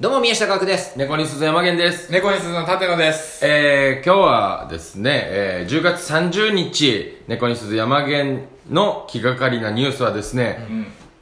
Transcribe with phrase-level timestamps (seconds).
[0.00, 2.10] どうも宮下岳です猫に鈴山源です。
[2.10, 3.44] 猫に鈴の立野です。
[3.44, 10.66] えー、今日はですね、えー、10月30日、猫に鈴山源の気がかりなニュースはですね、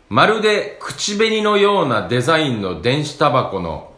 [0.09, 3.93] まるで口紅のようなデザインの電子タバコの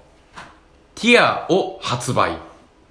[0.94, 2.38] ティアを発売。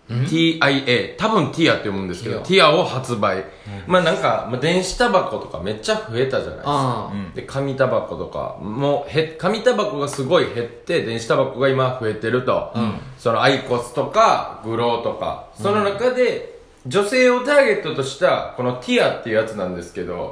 [0.09, 1.15] TIA。
[1.17, 3.45] 多分ティアって読むんですけど、ティアを発売。
[3.85, 6.65] まあなんか、まあ、電子タバコとかめっちゃ増えたじゃないですか。
[6.65, 8.57] あで紙タバコとか。
[8.61, 12.73] もうへ紙タバコがすごい減って電子タバコが今増えてると、
[13.17, 15.47] そのアイコスとかグローとか。
[15.61, 20.31] その中で女性をターゲットとしたこのティアっていうやつなんですけど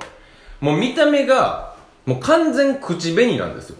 [0.62, 3.78] もう見た目がもう完全口紅なんですよ。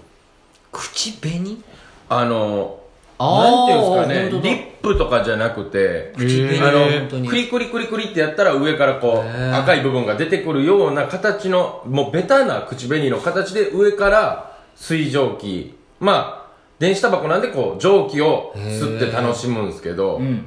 [0.72, 1.64] 口紅？
[2.10, 2.82] あの
[3.20, 16.48] なんていうんですかねリップとかじゃなくてあのクリクリクリクリってやったら上からこう赤い部分が出てくるような形のもうベタな口紅の形で上から水蒸気まあ
[16.80, 20.46] 電子タバコなんでこう蒸気を吸って楽しむんですけど、うん。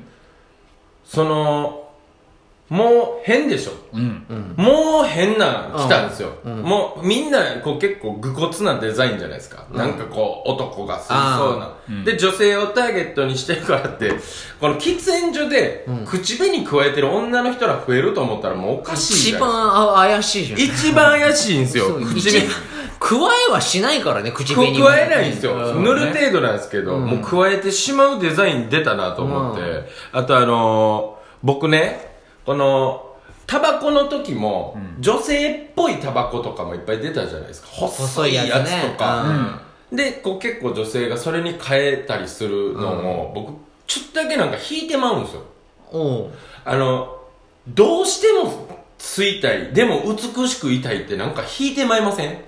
[1.05, 1.90] その
[2.71, 3.73] もう変でしょ、
[4.57, 14.13] もう変なの来たんですよ、もうみんなこう結構愚骨なデザインじゃないですか、なんかこう男が吸いそうな、で女性をターゲットにしてるからって
[14.61, 20.61] この喫煙所で口紅加えてる女の人ら増えると思ったらもうおかしいじ一ゃない番あ怪しいじゃん。
[20.61, 21.87] 一番怪しいんですよ。
[21.95, 22.49] 口一紅
[23.01, 23.17] 加
[23.49, 25.83] えはしないからね口く紅も加えないんですよ、うん。
[25.83, 32.10] 塗る程度なんですけど、もう加えてしまうデザイン出たなと思って、あとあのー僕ね
[32.47, 37.69] このタバコの時も、女性っぽいタバコとかもいっぱい出たじゃないですか。
[37.69, 38.83] 細いやつね。
[38.87, 39.61] つとか、
[39.93, 42.91] でこう結構女性がそれに変えたりするの
[43.29, 43.53] を、僕
[43.87, 45.43] ちょっとだけなんか引いてまうんですよ。
[45.91, 46.31] おう。
[46.65, 47.17] あの
[47.69, 48.69] どうしても
[48.99, 52.39] 吸いたいでも美しくいたいってなんか引いてまいません？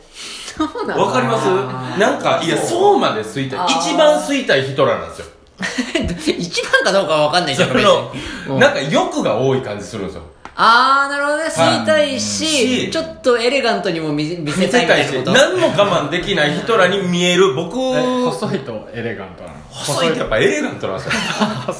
[0.57, 1.07] そうなの？
[1.07, 1.99] わかります？
[1.99, 2.99] なんか、いや、そう。
[2.99, 3.67] まで吸いたい。
[3.67, 5.27] 一番吸いたい人らなんですよ。
[6.39, 8.13] 一番かどうかは分かんないじゃんそ別の、
[8.55, 10.23] になんか欲が多い感じするんですよ。
[10.55, 19.55] あーなるほどね吸いたいししちょっとエレガントにも見せ見せ見たいせたいこと何も我慢できない人らに見える僕、え細いとエレガントなの？
[19.71, 21.13] 細いってやっぱエレガントなんですよ。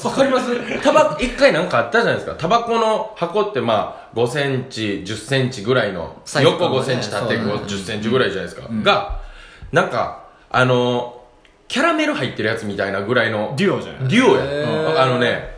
[0.09, 0.81] わかります？
[0.81, 2.33] タバコ、一回なんかあったじゃないですか。
[2.35, 8.67] タバコの箱ってまあ、5センチ、10センチぐらいの、サイズ横5感がねセンチ、縦そうね10センチぐらいじゃないですか。
[8.81, 9.19] が、
[9.71, 11.21] なんか、あの、
[11.73, 14.07] キャラメル入ってるやつみたいなぐらいの、デュオじゃない？
[14.07, 15.01] デュオや、へうん。
[15.01, 15.55] あのね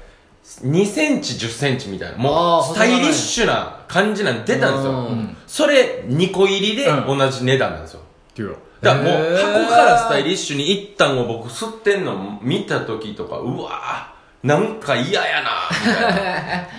[0.63, 5.35] 2センチ1 0センチみたいなもうスタイリッシュな感じなん出たんですよ、うん。
[5.45, 7.17] それ2個入りでうん。
[7.17, 7.99] 同じ値段なんですよ。
[8.35, 8.57] デュオ。
[8.81, 16.13] だからもう箱からスタイリッシュに一旦を僕吸ってんの見た時とかうわーなんか嫌やなみたい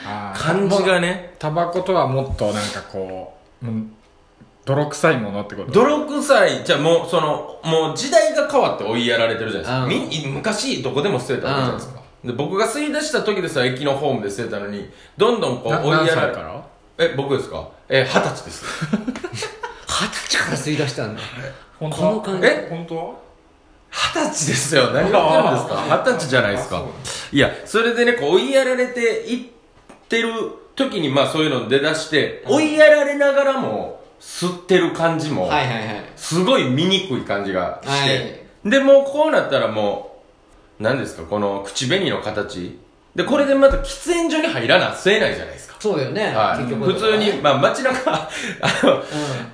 [0.06, 1.34] な 感じがね。
[1.38, 3.92] タバコとはもっとなんかこう、うん
[4.66, 5.71] 泥臭いものってこと？
[5.71, 6.65] 泥臭い。
[6.65, 10.32] じゃあもうそのもう時代が変わって追いやられてるじゃないですか、うん。
[10.32, 16.66] み昔どこでも捨てたわけじゃないですか、で僕が吸い出した時でさ駅のホームで捨てたのにどんどんこうな追いやられ何歳から？
[16.99, 17.69] え、僕ですか？
[17.88, 18.65] え、二十歳です。
[19.87, 21.22] 二十歳から吸い出したんだ。
[21.78, 22.47] 本この感じ。
[22.49, 22.66] え？
[22.69, 23.15] 本当は？
[23.91, 24.91] 二十歳ですよ。
[24.93, 25.84] 何言ってるんですか？
[25.88, 26.82] 二十歳じゃないですか。
[27.32, 29.44] いや、それでね、こう追いやられていっ
[30.09, 30.32] てる
[30.75, 40.22] 時に、まあそういうの出だして、追いやられながらも、吸ってる感じも、はいはいはいすごい醜い感じがして、はいで、もうこうなったらも
[40.81, 42.78] う、何ですか、この口紅の形。
[43.16, 45.77] で、これでまた喫煙所に入らな、吸えないじゃないですか。
[45.78, 48.28] そうだよねはい、結局普通に、まあ街中、あ
[48.82, 49.03] の、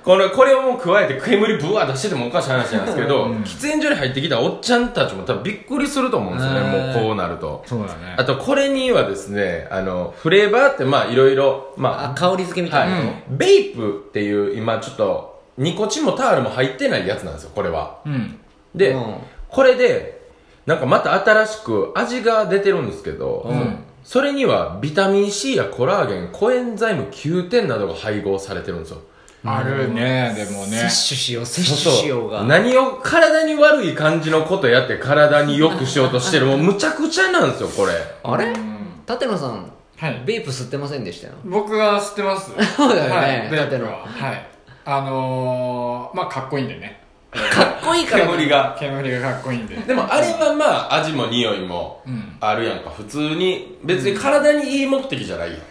[0.03, 7.63] この、これをもう加えて煙ブワー出しててもおかしい話なんですけど、喫煙所に入ってきたおっちゃんたちも多分びっくりすると思うんですよね、もうこうなると。
[7.65, 8.15] そうだね。
[8.17, 13.07] あと、これにはですね、あの、フレーバーってまあいろいろ、まあ香り付けみあ、たいなの？
[13.07, 17.99] はい、ベイプっていう今ちょっと、ニコチンもタールも入ってないやつなんですよ、これは。
[18.05, 18.39] うん。
[18.75, 19.15] で、うん
[19.49, 20.22] これで、
[20.65, 28.97] なんかまた新しく味が出てるんですけど、うんそれにはビタミン C やコラーゲン、コエンザイム Q10などが配合されてるんですよ。
[29.45, 30.77] あるね、でも摂ね。
[30.81, 37.93] 取しよう摂取しようが何を体に悪い感じのことやって体に良くしようとしてる、 もうむちゃくちゃなんですよ、これ。
[38.23, 38.47] あれ？
[38.47, 38.73] うん
[39.05, 40.21] 舘野さんはい。
[40.25, 42.51] ベープ吸ってませんでしたよ僕は知ってます。
[42.75, 43.91] そうだよねはい、ベだってープは。
[44.05, 44.47] はい。
[44.85, 47.02] あのー、まあかっこいいんでね。
[47.51, 48.75] かっこいいから煙が。
[48.79, 49.75] 煙がかっこいいんで。
[49.75, 52.37] でもあれはまあ味も匂いもうん。
[52.39, 52.89] あるやんか。
[52.89, 55.61] 普通に、別に体にいい目的じゃないやん。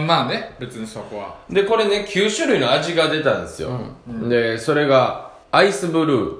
[0.00, 1.36] うん、まあね、別にそこは。
[1.48, 3.80] で、これね、9種類の味が出たんですよ。
[4.28, 6.34] で、それが、アイスブルー、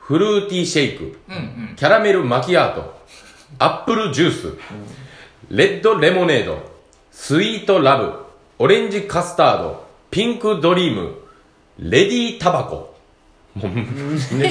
[0.00, 1.38] フルーティーシェイク、うんう
[1.72, 1.76] ん。
[1.76, 2.98] キャラメルマキアート、
[3.60, 4.54] アップルジュース、
[5.50, 6.58] レッドレモネード、
[7.12, 8.12] スイートラブ、
[8.58, 11.14] オレンジカスタード、ピンクドリーム、
[11.78, 12.97] レディータバコ、
[13.58, 13.68] もう、
[14.38, 14.50] ね、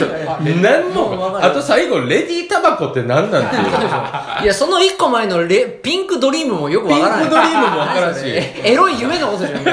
[0.62, 3.63] 何も、あと最後、レディータバコって何なんていう。
[4.44, 7.25] いや、その一個前のレピンクドリームもよくわからない。
[7.25, 9.63] ピンクドリームもわからんしえエロい夢のことじゃん。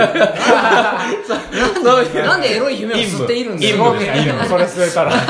[2.25, 3.85] なんでエロい夢を吸っているんですか
[4.49, 5.13] それ吸えたら。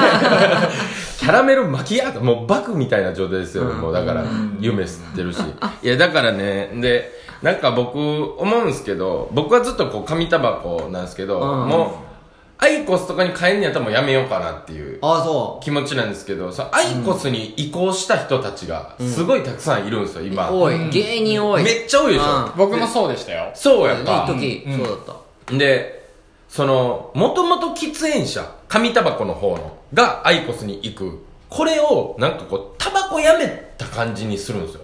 [1.18, 4.24] キャラメル巻き上がった、もうバクみたいな状態ですよ、もうだから、
[4.60, 5.38] 夢吸ってるし。
[5.82, 7.10] いや、だからね、で、
[7.42, 12.13] なんか僕、思うんですけど、僕はずっとこう、紙タバコなんですけど、うんもう、
[12.58, 20.26] アイコスとかに変えんのやったらもうやめようかなっていうああ、そ気持ちなんですけど、そのアイコスに移行した人たちが、すごいたくさんいるんですよ、う。
[20.26, 20.50] 今。
[20.50, 20.88] 多い。
[20.90, 21.64] 芸人多い。
[21.64, 22.44] めっちゃ多いでしょ。
[22.46, 23.50] うん僕もそうでしたよ。
[23.54, 24.26] そうやんか。
[24.28, 25.16] 一時、うんそうだっ
[25.48, 25.56] た。
[25.56, 26.08] で、
[26.48, 31.24] その、もともと喫煙者、紙タバコの方の、がアイコスに行く。
[31.50, 34.80] これを、なんかこう、タバコやめた感じにするんですよ。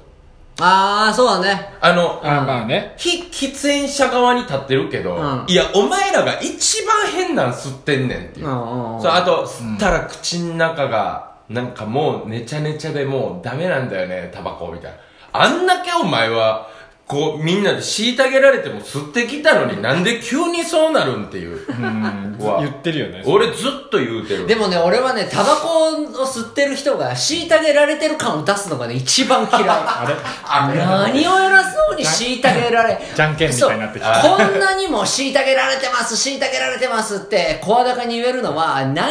[0.61, 1.73] ああ、そうだね。
[1.81, 2.95] あの、あまあね。
[2.97, 8.47] 非喫煙者側に立ってるけど、うんいや、お前らが一番変なん吸ってんねんっていう。
[8.47, 14.99] うんうんうんそう、あと、吸ったら口の中が、なんかもう、ねちゃねちゃでもうダメなんだよね、タバコみたいな。
[15.33, 16.69] あんだけお前は、
[17.11, 21.59] こう、みんなで虐げられても吸ってきたのになんで急にそうなるんっていう。
[21.69, 23.23] うん言ってるよね。
[23.27, 24.47] 俺ずっと言うてる。
[24.47, 29.65] でもね、俺はね、タバコを吸ってる人が虐げられてる感を出すのがね、一番嫌い。
[29.69, 30.79] あれ？
[30.79, 39.09] 何を偉そうに虐げられ、じゃんけんみたいになってきたこんなにも虐げられてます、虐げられてますって、声高に言えるのは、なんやか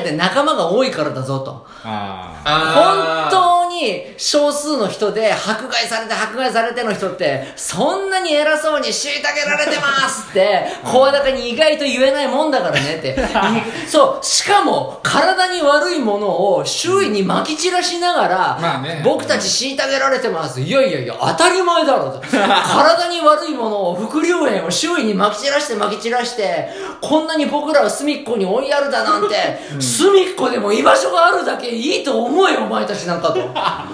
[0.00, 1.66] んやで仲間が多いからだぞと。
[1.84, 13.16] ああー本当に少数の人で迫害されて迫害されての人ってそんなに偉そうに虐げられてますって声高に意外と言えないもんだからねって。
[13.88, 19.02] そうしかも体に悪いものを周囲に撒き散らしながら、まあね。
[19.04, 20.60] 僕たち虐げられてます。
[20.60, 22.20] いやいやいや当たり前だろと。
[22.30, 26.68] 体に悪いものを副流炎を周囲に撒き散らして撒き散らして
[27.00, 29.34] こんなに僕らを隅っこに追いやるだなんて、
[29.80, 33.36] 隅っこでも居場所があるだけいいと思えよお前たちなんかと。
[33.36, 33.44] め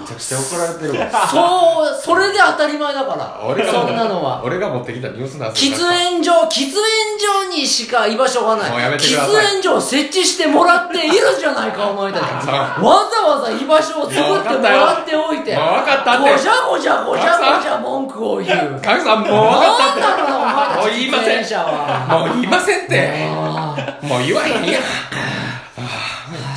[0.05, 1.27] ちゃくちゃ怒られてるわ。
[1.27, 3.39] そう、それで当たり前だから。
[3.45, 4.41] 俺がそんなのは。
[4.43, 6.75] 俺が持ってきたニュースなん喫煙所、喫煙
[7.19, 8.71] 所にしか居場所がない。
[8.71, 12.23] もうやめてください喫煙所を設置してもらっているじゃないか、お前たち。
[12.23, 15.55] わざわざ居場所を作ってもらっておいて。
[15.55, 18.81] もう分かったってごじゃごじゃごじゃごじゃ文句を言う。
[18.81, 20.01] カグさんもう分かったって。
[20.01, 22.19] なんだろうな、お前たちもう言いません喫煙者は。
[22.19, 23.29] もう言いませんって。
[23.31, 24.81] あもう言わへんやん。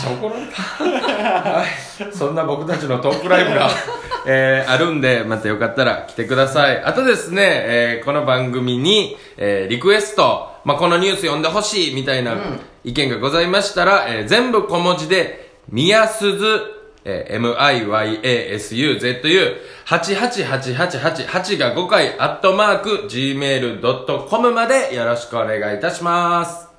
[0.04, 0.62] ちゃ怒られた。
[0.62, 1.68] はい。
[2.12, 3.70] そんな僕たちのトークライブが、
[4.26, 6.82] えー、あるんで、またよかったら来てください。
[6.84, 12.36] あとですね、えー、この番組に、えー、リクエスト、まあ、このニュース読んでほしいみたいな
[12.84, 16.60] 意見がございましたら、えー、全部小文字で、みやすず、
[17.04, 17.56] えー、
[18.58, 19.56] myasuzu、
[19.86, 26.73] 88888が5回、アットマーク、gmail.com までよろしくお願いいたします。